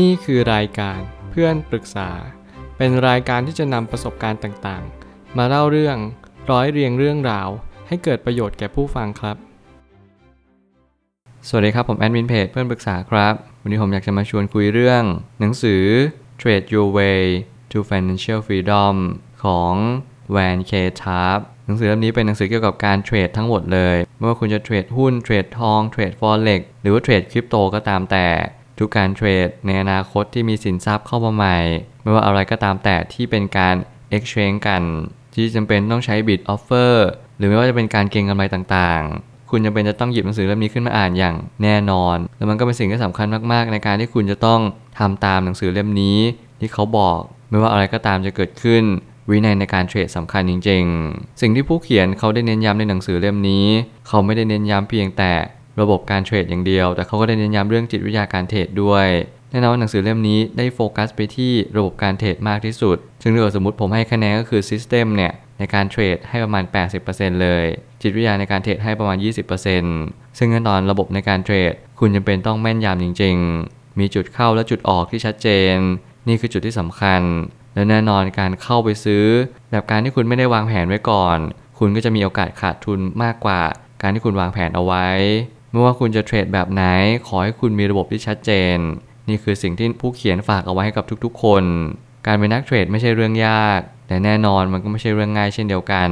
[0.00, 2.10] นี่คือรายการเพื่อนปรึกษา
[2.76, 5.96] เป็นรายการที่จะนำประสบการณ์ต่างๆ มาเล่าเรื่อง
[6.50, 7.48] ร้อยเรียงเรื่องราว
[7.88, 9.36] ให้เกิดประโยชน์แก่ผู้ฟังครับ
[11.48, 15.02] สวัสดีครับผมแอดมินเพจเพื่อนปรึกษาครับ วันนี้ผมอยากจะมาชวนคุยเรื่อง
[15.40, 15.84] หนังสือ
[16.40, 17.22] Trade Your Way
[17.70, 18.94] to Financial Freedom
[19.44, 19.74] ของ
[20.34, 20.72] Van K.
[21.02, 28.26] t a r p หนังสือเล่มนี้เป็นหนังสือเกี่ยวกับการเทรดทั้งหมดเลย ไม่ว่าคุณจะเทรดหุ้น เทรดทอง เทรดฟอเร็กหรือว่าเทรดคริปโตก็ตามแต่
[28.78, 31.58] ทุกการเทรดในอนาคตที่มีสินทรัพย์เข้ามาใหม่
[32.02, 33.74] ไม่ว่าอะไรก็ตามแต่ที่เป็นการ
[34.16, 34.82] exchange กัน
[35.34, 36.92] ที่จำเป็นต้องใช้ bid offer
[37.36, 44.60] หรือไม่ว่าจะเป็นการเก็งกำไรต่างๆ คุณจำเป็นจะต้องหยิบหนังสือเล่มนี้ขึ้นมาอ่านอย่างแน่นอน แล้วมันก็เป็นสิ่งที่สำคัญมากๆ ในการที่คุณจะต้อง
[44.98, 46.18] ทำตามหนังสือเล่มนี้
[46.60, 48.82] ที่เขาบอก ไม่ว่าอะไรก็ตามจะเกิดขึ้น
[49.30, 53.66] วินัยในการเทรดสำคัญจริง ๆ สิ่งที่ผู้เขียนเขาได้เน้นย้ำในหนังสือเล่มนี้
[54.08, 55.32] เขาไม่ได้เน้นย้ำเพียงแต่
[55.80, 59.06] ระบบการเทรดอย่างเดียว แต่เขาก็ได้เน้นย้ำเรื่องจิตวิทยาการเทรดด้วย
[59.50, 66.64] แน่นอนว่าหนังสือเล่มนี้ได้โฟกัสไปที่ระบบการเทรดมากที่สุด ซึ่งถ้าสมมติผมให้คะแนนก็คือ System เนี่ยในการเทรดให้ประมาณ
[67.02, 67.64] 80%เลย
[68.02, 69.16] จิตวิทยาในการเทรดให้ประมาณ
[69.78, 73.36] 20%ซึ่งแน่นอนระบบในการเทรด คุณจำเป็นต้องแม่นยำจริง
[73.68, 75.76] ๆ มีจุดเข้าและจุดออกที่ชัดเจน
[76.28, 77.22] นี่คือจุดที่สำคัญ
[77.74, 79.24] และแน่นอนการเข้าไปซื้อ
[79.70, 81.38] แบบการที่คุณไม่ได้วางแผนไว้ก่อน
[81.78, 83.60] คุณก็จะมีโอกาสขาดทุนมากกว่า
[84.02, 85.06] การที่คุณวางแผนเอาไว้
[85.72, 86.84] ไม่ว่าคุณจะเทรดแบบไหน
[87.26, 88.76] ขอให้คุณมีระบบที่ชัดเจน
[89.28, 91.64] นี่คือสิ่งที่ผู้เขียนฝากเอาไว้ให้กับทุกๆ คน
[92.26, 96.10] การเป็นนักเทรดไม่ใช่เรื่องยาก แต่แน่นอนมันก็ไม่ใช่เรื่องง่ายเช่นเดียวกัน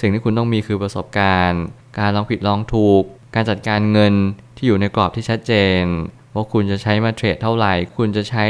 [0.00, 1.62] สิ่งที่คุณต้องมีคือประสบการณ์
[1.98, 3.02] การลองผิดลองถูก
[3.34, 4.14] การจัดการเงิน
[4.56, 5.82] ที่อยู่ในกรอบที่ชัดเจน
[6.34, 8.44] ว่าคุณจะใช้มาเทรดเท่าไหร่ คุณจะใช้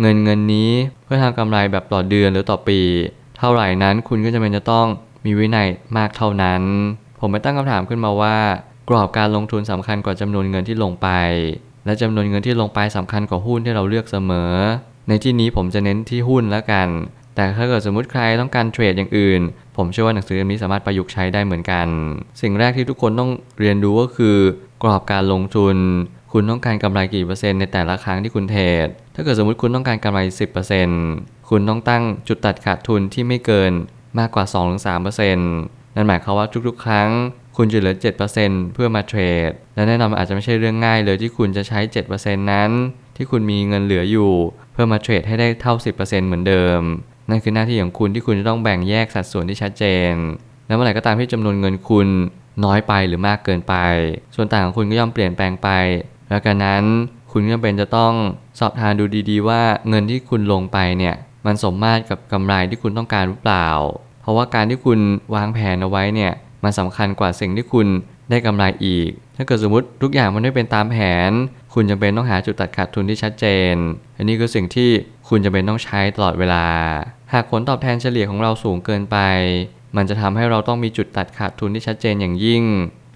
[0.00, 0.70] เงินเงินนี้
[1.04, 2.80] เพื่อทำกำไรแบบต่อเดือนหรือต่อปี
[3.38, 4.86] เท่าไหร่นั้นคุณก็จะเป็นจะต้อง
[5.24, 6.62] มีวินัยมากเท่านั้น
[7.20, 8.36] ผมไปตั้งคำถามขึ้นมาว่า
[8.92, 11.08] กรอบการลงทุนสำคัญกว่าจำนวนเงินที่ลงไป
[11.86, 14.52] และจำนวนเงินที่ลงไปสำคัญกว่าหุ้นที่เราเลือกเสมอ
[15.08, 16.88] ในที่นี้ผมจะเน้นที่หุ้นแล้วกัน
[17.34, 19.40] แต่ถ้าเกิดสมมติใครต้องการเทรดอย่างอื่น
[19.76, 21.86] ผมเชื่อว่าหนังสือเล่มนี้สามารถประยุกต์ใช้ได้เหมือนกัน
[22.42, 24.36] สิ่งแรกที่ทุกคนต้องเรียนรู้ก็คือ
[24.82, 25.76] กรอบการลงทุน
[26.32, 30.20] คุณต้องการกำไรกี่เปอร์เซ็นต์ในแต่ละครั้งที่คุณเทรด ถ้าเกิดสมมติคุณต้องการกำไร
[30.84, 33.72] 10%คุณต้องตั้งจุดตัดขาดทุนที่ไม่เกิน
[34.18, 34.44] มากกว่า
[34.94, 37.10] 2-3%นั่นหมายความว่าทุกๆ ครั้ง
[37.56, 37.96] คุณจะเหลือ
[38.34, 41.80] 7%เพื่อมาเทรด และแน่นอนอาจจะไม่ใช่เรื่องง่ายเลยที่คุณจะใช้
[42.14, 42.70] 7%นั้น
[43.16, 44.32] ที่คุณมีเงินเหลืออยู่
[44.72, 46.80] เพื่อมาเทรดให้ได้เท่า 10%เหมือนเดิม
[47.30, 50.14] นั่นคือหน้าที่ของคุณที่คุณจะต้องแบ่งแยกสัดส่วนที่ชัดเจน
[50.66, 52.08] แล้วเมื่อไหร่ก็ตามที่จำนวนเงินคุณ
[52.64, 53.74] น้อยไปหรือมากเกินไป
[54.34, 55.68] ส่วนต่างของคุณก็ย่อมเปลี่ยนแปลงไป
[56.28, 56.84] แล้วกันนั้น
[57.32, 58.12] คุณก็เป็นจะต้อง
[58.58, 61.14] สอบทานดูดีๆ ว่าเงินที่คุณลงไปเนี่ย
[61.46, 63.68] มันสมมาตรกับกำไรที่คุณต้องการหรือเปล่า
[64.22, 64.98] เพราะว่าการที่คุณ
[65.34, 66.32] วางแผนเอาไว้เนี่ย
[66.64, 67.86] มันสำคัญกว่าสิ่งที่คุณ
[68.30, 70.96] ได้กำไรอีก ถ้าเกิดสมมติทุกอย่างมันไม่เป็นตามแผ
[71.28, 71.30] น
[71.74, 73.74] คุณจำเป็นต้องหาจุดตัดขาดทุนที่ชัดเจน
[74.16, 74.90] อันนี้คือสิ่งที่
[75.28, 76.64] คุณจำเป็นต้องใช้ตลอดเวลา
[77.32, 79.18] หากผลตอบแทนเฉลี่ยของเราสูงเกินไป
[79.96, 82.62] มันจะทำให้เราต้องมีจุดตัดขาดทุนที่ชัดเจนอย่างยิ่ง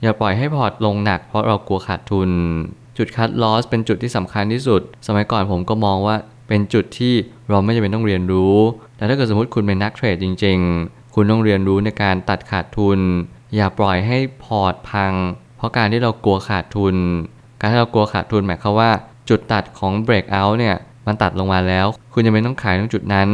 [0.03, 2.31] อย่าปล่อยให้พอร์ตลงหนักเพราะเรากลัวขาดทุน
[2.99, 6.17] จุด cut loss เป็นจุดที่สำคัญที่สุด สมัยก่อนผมก็มองว่า
[6.49, 7.15] เป็นจุดที่
[7.49, 8.57] เราไม่จำเป็นต้องเรียนรู้
[8.97, 13.01] แต่ถ้าเกิดสมมติคุณเป็นนักเทรดจริง ๆ คุณต้องเรียนรู้ในการตัดขาดทุน
[13.55, 15.13] อย่าปล่อยให้พอร์ตพัง
[15.57, 16.97] เพราะการที่เรากลัวขาดทุน
[17.59, 18.91] การที่เรากลัวขาดทุนหมายความว่า
[19.29, 20.77] จุดตัดของ breakout เนี่ย
[21.07, 23.29] มันตัดลงมาแล้ว คุณจะไม่ต้องขายตรงจุดนั้น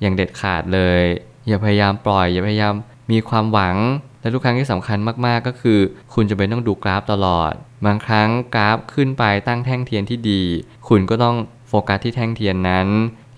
[0.00, 1.02] อย่างเด็ดขาดเลย
[1.48, 2.74] อย่าพยายามปล่อย อย่าพยายาม
[3.12, 3.76] มีความหวัง
[4.20, 5.78] และทุกครั้งที่สำคัญมากๆก็คือ
[6.14, 7.52] คุณจะเป็นต้องดูกราฟตลอด
[7.86, 10.42] บางครั้งกราฟขึ้นไปตั้งแท่งเทียนที่ดี
[10.88, 11.36] คุณก็ต้อง
[11.68, 12.86] โฟกัสที่แท่งเทียนนั้น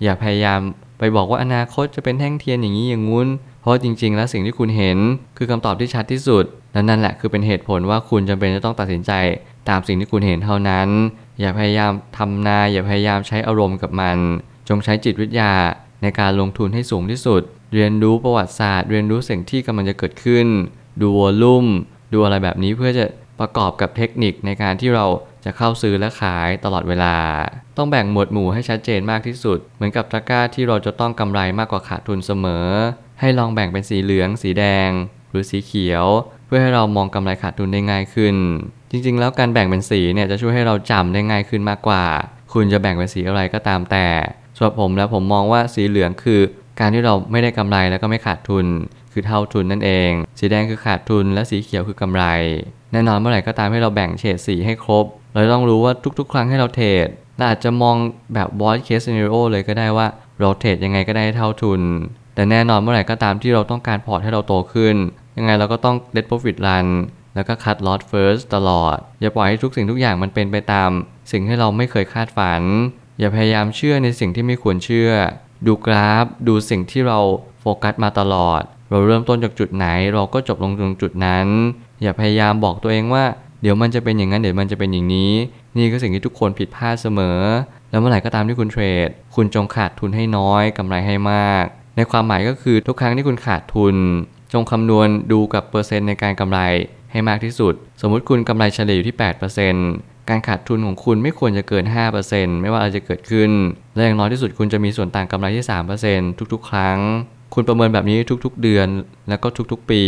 [0.03, 0.59] อย่าพยายาม
[0.99, 3.27] ไปบอกว่าอนาคตจะเป็นแท่งเทียนอย่างนี้อย่างงู้น
[3.61, 4.97] เพราะจริง ๆ แล้วสิ่งที่คุณเห็น
[5.37, 9.11] คือคำตอบที่ชัดที่สุดและนั่นแหละคือเป็นเหตุผลว่าคุณจำเป็นจะต้องตัดสินใจ
[9.69, 10.87] ตามสิ่งที่คุณเห็นเท่านั้น
[11.39, 14.17] อย่าพยายามทำนา อย่าพยายามใช้อารมณ์กับมัน
[14.69, 15.53] จงใช้จิตวิทยา
[16.01, 17.41] ในการลงทุนให้สูงที่สุด
[17.73, 20.47] เรียนรู้ประวัติศาสตร์ เรียนรู้สิ่งที่กำลังจะเกิดขึ้น
[21.01, 21.65] ดูวอลลุ่ม
[22.13, 23.05] ดูอะไรแบบนี้เพื่อจะ
[23.39, 25.05] ประกอบกับเทคนิคในการที่เรา
[25.45, 27.15] จะเข้าซื้อและขายตลอดเวลา
[27.77, 32.67] ต้องแบ่งหมวดหมู่ให้ชัดเจนมากที่สุด เหมือนกับตะกร้าที่เราจะต้องกำไรมากกว่าขาดทุนเสมอ
[33.19, 34.89] ให้ลองแบ่งเป็นสีเหลือง สีแดง
[35.31, 36.05] หรือสีเขียว
[36.45, 38.35] เพื่อให้เรามองกำไรขาดทุนได้ง่ายขึ้น
[38.91, 42.03] จริงๆ แล้วการแบ่งเป็นสีเนี่ยจะช่วยให้เราจำได้ง่ายขึ้นมากกว่า
[42.53, 44.07] คุณจะแบ่งเป็นสีอะไรก็ตามแต่
[44.55, 46.41] สำหรับผมแล้วผมมองว่าสีเหลืองคือ
[46.79, 48.65] การที่เราไม่ได้กำไรแล้วก็ไม่ขาดทุน
[49.11, 52.23] คือเท่าทุนนั่นเอง สีแดงคือขาดทุน และสีเขียวคือกำไร
[52.91, 57.07] แน่นอนเมื่อไหร่ก็ตามให้เราแบ่งเฉดสีให้ครบ เราต้องรู้ว่าทุกๆ ครั้งให้เราเทรด
[57.37, 57.95] เราอาจจะมอง
[58.33, 60.07] แบบ worst case scenario เลยก็ได้ว่า
[60.39, 61.81] เราเทรดยังไงก็ได้เท่าทุน
[62.39, 64.95] แต่แน่นอนเมื่อไหร่ก็ตามที่เราต้องการพอร์ตให้เราโตขึ้น
[65.37, 66.87] ยังไงเราก็ต้อง let profit run
[67.35, 70.89] แล้วก็ cut loss first ตลอด อย่าปล่อยให้ทุกสิ่งทุกอย่างมันเป็นไปตาม
[71.31, 72.61] สิ่งที่เราไม่เคยคาดฝัน
[73.19, 75.11] อย่าพยายามเชื่อในสิ่งที่ไม่ควรเชื่อ
[75.67, 77.19] ดูกราฟ ดูสิ่งที่เรา
[77.59, 81.47] โฟกัสมาตลอด เราเริ่มต้นจากจุดไหน เราก็จบลงตรงจุดนั้น
[82.01, 83.25] อย่าพยายามบอกตัวเองว่า
[83.61, 85.33] เดี๋ยวมันจะเป็นอย่างนั้นเดี๋ยวมันจะเป็นอย่างนี้
[85.77, 87.39] นี่ก็สิ่งที่ทุกคนผิดพลาดเสมอ
[87.89, 91.65] แล้วเมื่อไหร่ก็ตามที่คุณเทรด คุณจงขาดทุนให้น้อยกำไรให้มาก
[91.99, 93.95] ในความหมายก็คือทุกครั้งที่คุณขาดทุน
[94.53, 96.59] จงคำนวณดูกับเปอร์เซ็นต์ในการกำไร
[97.11, 99.17] ให้มากที่สุด สมมุติคุณกำไรเฉลี่ยอยู่ที่
[99.71, 101.83] 8%การขาดทุนของคุณไม่ควรจะเกิน
[102.23, 103.51] 5%ไม่ว่าอะไรจะเกิดขึ้น
[103.95, 105.65] และอย่างน้อยที่สุดคุณจะมีส่วนต่างกำไรที่
[106.05, 106.99] 3%ทุกๆ ครั้ง
[107.53, 108.87] คุณประเมินแบบนี้ทุกๆ เดือน
[109.29, 110.03] แล้วก็ทุกๆ ปี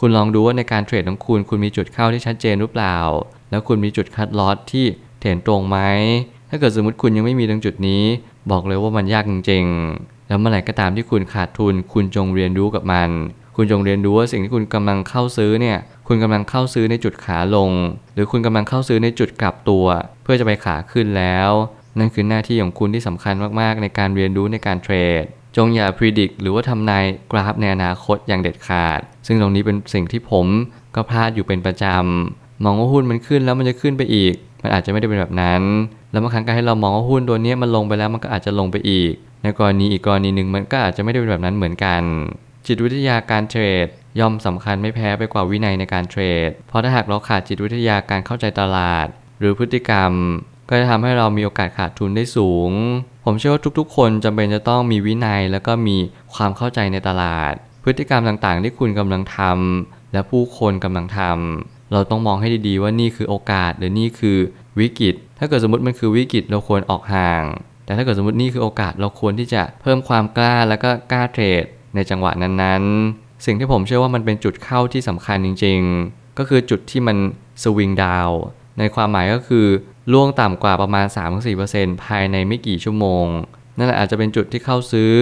[0.00, 2.96] คุณลองดูว่าในการเทรดของคุณ คุณมีจุดเข้าที่ชัดเจนหรือเปล่า
[3.50, 4.86] แล้วคุณมีจุดคัดลอสที่
[5.20, 5.78] เถนตรงไหม
[6.50, 8.02] ถ้าเกิดสมมติคุณยังไม่มีตรงจุดนี้
[8.50, 13.10] บอกเลยว่ามันยากจริงๆ แล้วเมื่อไหร่ก็ตามที่คุณขาดทุน คุณจงเรียนรู้กับมัน
[13.56, 15.78] คุณจงเรียนรู้ว่าสิ่งที่คุณกำลังเข้าซื้อเนี่ย
[16.08, 17.70] คุณกำลังเข้าซื้อในจุดขาลง
[18.14, 19.86] หรือคุณกำลังเข้าซื้อในจุดกลับตัว
[20.22, 21.50] เพื่อจะไปขาขึ้นแล้ว
[21.98, 25.24] นั่นคือหน้าที่ของคุณที่สำคัญมากๆ ในการเรียนรู้ในการเทรด
[25.56, 30.46] จงอย่าพิจิตรหรือว่าทำนายกราฟในอนาคตอย่างเด็ดขาด ซึ่งตรงนี้เป็นสิ่งที่ผม
[30.94, 35.62] ก็พลาดอยู่เป็นประจำ มองว่าหุ้นมันขึ้นแล้วมันจะขึ้นไปอีก มันอาจจะไม่ได้เป็นแบบนั้น
[36.10, 39.12] แล้วบางครั้งการให้เรามองว่าหุ้นตัวนี้มันลงไปแล้วมันก็อาจจะลงไปอีก
[39.42, 42.02] ในกรณีอีกกรณีหนึ่งมันก็อาจจะไม่ได้เป็นแบบนั้นเหมือนกัน
[42.66, 43.88] จิตวิทยาการเทรด
[44.20, 49.06] ย่อมสำคัญไม่แพ้ไปกว่าวินัยในการเทรด เพราะถ้าหากเราขาดจิตวิทยาการเข้าใจตลาด
[49.40, 50.12] หรือพฤติกรรม
[50.68, 52.70] ก็จะทำให้เรามีโอกาสขาดทุนได้สูง
[53.24, 55.96] ผมเชื่อว่าทุกๆ คนจำเป็นจะต้องมีวินัยแล้วก็มี
[56.34, 57.52] ความเข้าใจในตลาด
[57.84, 64.38] พฤติกรรมต่างๆ ที่คุณกำลังทำและผู้คนกำลังทำ เราต้องมองให้ดีๆว่านี่คือโอกาสหรือนี่คือ
[64.80, 67.44] วิกฤต ถ้าเกิดสมมติมันคือวิกฤตเราควรออกห่าง
[67.84, 71.64] แต่ถ้าเกิดสมมตินี่คือโอกาสเราควรที่จะเพิ่มความกล้าแล้วก็กล้าเทรด
[71.94, 77.16] ในจังหวะนั้นๆ สิ่งที่ผมเชื่อว่ามันเป็นจุดเข้าที่สำคัญจริง ๆ ก็คือจุดที่มัน
[77.62, 78.30] สวิงดาว
[78.78, 79.66] ในความหมายก็คือ
[80.12, 81.06] ล่วงต่ำกว่าประมาณ
[81.54, 83.26] 3-4%ภายในไม่กี่ชั่วโมง
[83.76, 85.12] นั่นแหละอาจจะเป็นจุดที่เข้าซื้อ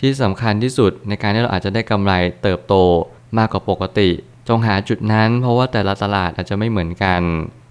[0.00, 2.12] ที่สำคัญที่สุดในการที่เราอาจจะได้กำไร
[2.42, 2.74] เติบโต
[3.38, 4.10] มากกว่าปกติ
[4.48, 7.22] จงหาจุดนั้น เพราะว่าแต่ละตลาดอาจจะไม่เหมือนกัน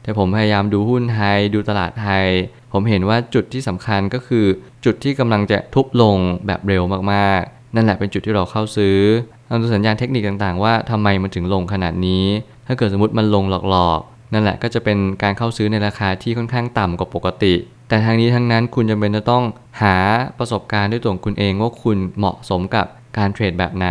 [0.03, 2.25] แต่ผมพยายามดูหุ้นไทย ดูตลาดไทย
[2.73, 4.45] ผมเห็นว่าจุดที่สำคัญก็คือ
[4.85, 6.83] จุดที่กำลังจะทุบลงแบบเร็ว
[7.13, 8.99] มากๆ นั่นแหละเป็นจุดที่เราเข้าซื้อ
[9.47, 12.25] เราดูสัญญาณเทคนิคต่างๆ ว่าทำไมมันถึงลงขนาดนี้
[12.67, 17.53] ถ้าเกิดสมมติมันลงหลอกๆ นั่นแหละก็จะเป็นการเข้าซื้อในราคาที่ค่อนข้างต่ำกว่าปกติ
[17.87, 19.43] แต่ทางนี้ทั้งนั้นคุณจำเป็นจะต้อง
[19.81, 19.95] หา
[20.39, 22.85] ประสบการณ์ด้วยตัวคุณเองว่าคุณเหมาะสมกับ
[23.17, 23.87] การเทรดแบบไหน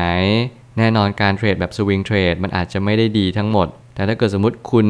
[0.79, 4.87] แน่นอนการเทรดแบบสวิงเทรดมันอาจจะไม่ได้ดีทั้งหมด แต่ถ้าเกิดสมมติคุณ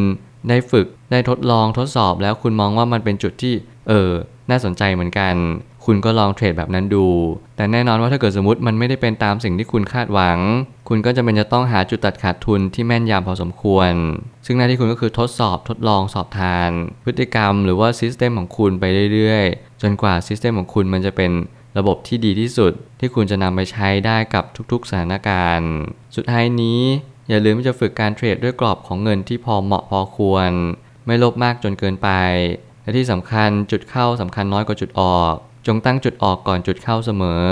[0.48, 3.54] ได้ฝึกได้ทดลองทดสอบแล้วคุณมองว่ามันเป็นจุดที่
[3.88, 4.10] เออ
[4.50, 5.34] น่าสนใจเหมือนกัน
[5.84, 7.06] คุณก็ลองเทรดแบบนั้นดู
[7.56, 10.38] แต่แน่นอนว่าถ้าเกิดสมมติมันไม่ได้เป็นตามสิ่งที่คุณคาดหวัง
[10.88, 13.92] คุณก็จะเป็นจะต้องหาจุดตัดขาดทุนที่แม่นยำพอสมควร
[14.46, 16.70] ซึ่งหน้าที่คุณก็คือทดสอบทดลองสอบทาน
[17.04, 21.30] พฤติกรรมหรือว่า system ของคุณไปเรื่อยๆ จนกว่า system ของคุณมันจะเป็น
[21.78, 25.72] ระบบที่ดีที่สุดที่คุณจะนำไปใช้ได้กับทุกๆสถานการณ์
[26.16, 26.80] สุดท้ายนี้
[27.28, 30.50] อย่าลืมที่จะฝึกการเทรดด้วยกรอบของเงินที่พอเหมาะพอควร
[31.06, 32.08] ไม่โลภมากจนเกินไป
[32.82, 35.34] และที่สำคัญจุดเข้าสำคัญน้อยกว่าจุดออก
[35.66, 37.46] จงตั้งจุดออกก่อนจุดเข้าเสมอ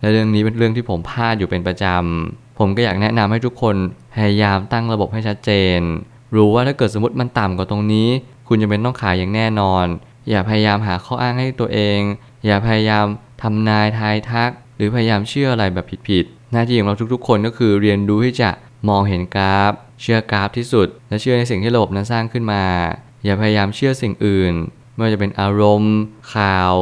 [0.00, 3.76] และเรื่องนี้เป็นเรื่องที่ผมพลาดอยู่เป็นประจำ ผมก็อยากแนะนำให้ทุกคน
[4.14, 5.80] พยายามตั้งระบบให้ชัดเจน
[6.36, 8.08] รู้ว่าถ้าเกิดสมมติมันต่ำกว่าตรงนี้
[8.48, 9.86] คุณจะเป็นต้องขายอย่างแน่นอน
[10.30, 11.98] อย่าพยายามหาข้ออ้างให้ตัวเอง
[12.46, 13.04] อย่าพยายาม
[13.44, 18.50] ทำนายทายทัก หรือพยายามเชื่ออะไรแบบผิดๆหน้าที่ของเราทุกๆ คนก็คือเรียนรู้ที่จะ
[18.88, 22.64] มองเห็นกราฟ เชื่อกราฟที่สุด และเชื่อในสิ่งที่ระบบนั้นสร้างขึ้นมา
[23.24, 24.52] อย่าพยายามเชื่อสิ่งอื่น
[24.94, 25.96] ไม่ว่าจะเป็นอารมณ์
[26.34, 26.72] ข่าว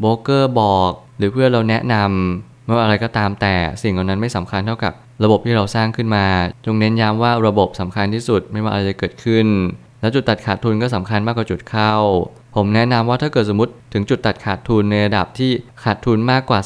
[0.00, 4.92] โบรกเกอร์บอก หรือเพื่อนเราแนะนำไม่ว่าอะไรก็ตามแต่สิ่งเหล่านั้นไม่สำคัญเท่ากับ
[5.24, 6.26] ระบบที่เราสร้างขึ้นมา
[6.64, 9.46] จงเน้นย้ำว่าระบบสำคัญที่สุดไม่ว่าอะไรจะเกิดขึ้น
[10.00, 11.94] แล้วจุดตัดขาดทุนก็สำคัญมากกว่าจุดเข้า
[12.54, 15.50] ผมแนะนำว่าถ้าเกิดสมมติถึงจุดตัดขาดทุนในระดับที่
[15.82, 16.60] ขาดทุนมากกว่า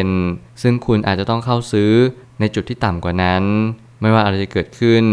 [0.00, 1.90] 3%ซึ่งคุณอาจจะต้องเข้าซื้อ
[2.40, 3.42] ในจุดที่ต่ำกว่านั้น
[4.00, 5.04] ไม่ว่าอะไรจะเกิดขึ้น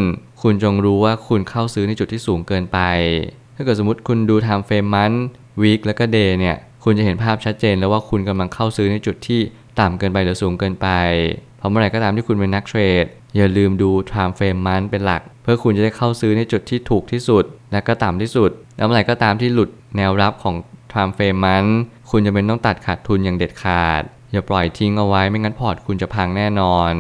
[0.42, 2.80] คุณจงรู้ว่าคุณเข้าซื้อในจุดที่สูงเกินไป
[3.56, 5.14] ถ้าเกิดสมมติคุณดู time frame มัน
[5.62, 9.42] วีคแล้วก็เดย์เนี่ย คุณจะเห็นภาพชัดเจนแล้วว่าคุณกำลังเข้าซื้อในจุดที่
[9.80, 10.88] ต่ำเกินไปหรือสูงเกินไป
[11.58, 13.06] เพราะเมื่อไหร่ก็ตามที่คุณเป็นนักเทรด
[13.36, 20.56] อย่าลืมดู time frame มันเป็นหลัก เพื่อคุณจะได้เข้าซื้อในจุดที่ถูกที่สุด และก็ต่ำที่สุด แล้วเมื่อไหร่ก็ตามที่หลุดแนวรับของ
[20.94, 21.66] time frame มัน
[22.10, 26.94] คุณจะเป็นต้องตัดขาดทุนอย่างเด็ดขาด อย่าปล่อยทิ้งเอาไว้ไม่งั้นพอร์ตคุณจะพังแน่นอน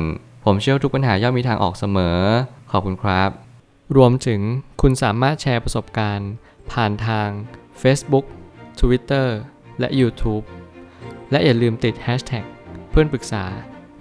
[0.45, 2.19] ผมเชื่อทุกปัญหาย่อมมีทางออกเสมอ
[2.71, 3.29] ขอบคุณครับ
[3.97, 4.41] รวมถึง
[4.81, 6.31] คุณสามารถแชร์ประสบการณ์
[6.71, 7.29] ผ่านทาง
[7.81, 8.25] Facebook
[8.79, 9.27] Twitter
[9.79, 10.43] และ YouTube
[11.31, 12.45] และอย่าลืมติด Hashtag
[12.89, 13.43] เพื่อนปรึกษา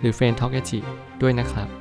[0.00, 0.54] หรือ f r ร e n d t a l k
[1.22, 1.77] ด้วยนะครับ